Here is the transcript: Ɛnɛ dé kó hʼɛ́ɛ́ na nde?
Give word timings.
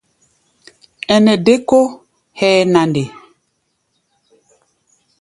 Ɛnɛ 1.13 1.33
dé 1.45 1.53
kó 1.69 1.79
hʼɛ́ɛ́ 2.37 2.67
na 2.73 2.81
nde? 2.89 3.03